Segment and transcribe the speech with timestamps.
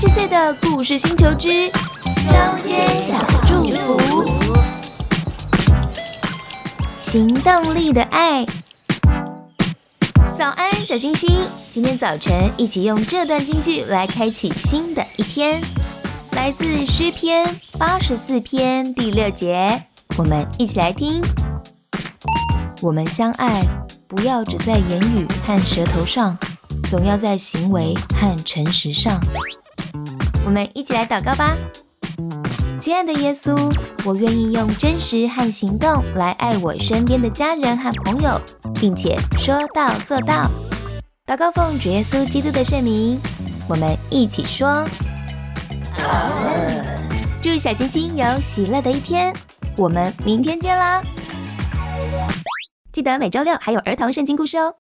[0.00, 4.24] 十岁的故事星球之中间小祝福，
[7.02, 8.46] 行动力的爱。
[10.38, 11.46] 早安，小星星！
[11.70, 15.60] 今天早晨一起用这段京剧来开启新的一天，
[16.32, 17.46] 来自诗篇
[17.78, 19.84] 八十四篇第六节，
[20.16, 21.20] 我们一起来听。
[22.80, 23.62] 我们相爱，
[24.08, 26.38] 不要只在言语和舌头上，
[26.88, 29.20] 总要在行为和诚实上。
[30.50, 31.56] 我们一起来祷告吧，
[32.80, 33.56] 亲爱的耶稣，
[34.04, 38.36] 我愿意用真实和行动来爱我身边的家人和朋友，
[38.74, 40.50] 并且说到做到。
[41.24, 43.20] 祷告奉主耶稣基督的圣名，
[43.68, 44.84] 我们一起说：
[47.40, 49.32] 祝小星星有喜乐的一天。
[49.76, 51.00] 我们明天见啦！
[52.92, 54.74] 记得每周六还有儿童圣经故事哦。